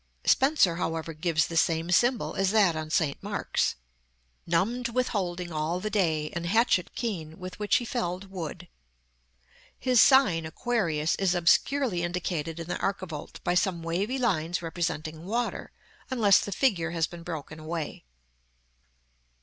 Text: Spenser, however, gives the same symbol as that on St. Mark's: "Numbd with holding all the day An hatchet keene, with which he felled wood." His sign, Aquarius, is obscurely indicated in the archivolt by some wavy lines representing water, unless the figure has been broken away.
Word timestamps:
Spenser, 0.25 0.77
however, 0.77 1.13
gives 1.13 1.45
the 1.45 1.55
same 1.55 1.91
symbol 1.91 2.33
as 2.33 2.49
that 2.49 2.75
on 2.75 2.89
St. 2.89 3.21
Mark's: 3.21 3.75
"Numbd 4.47 4.89
with 4.89 5.09
holding 5.09 5.51
all 5.51 5.79
the 5.79 5.91
day 5.91 6.31
An 6.31 6.45
hatchet 6.45 6.95
keene, 6.95 7.37
with 7.37 7.59
which 7.59 7.75
he 7.75 7.85
felled 7.85 8.31
wood." 8.31 8.67
His 9.77 10.01
sign, 10.01 10.43
Aquarius, 10.47 11.13
is 11.17 11.35
obscurely 11.35 12.01
indicated 12.01 12.59
in 12.59 12.65
the 12.65 12.79
archivolt 12.81 13.43
by 13.43 13.53
some 13.53 13.83
wavy 13.83 14.17
lines 14.17 14.63
representing 14.63 15.23
water, 15.23 15.71
unless 16.09 16.39
the 16.39 16.51
figure 16.51 16.89
has 16.89 17.05
been 17.05 17.21
broken 17.21 17.59
away. 17.59 18.03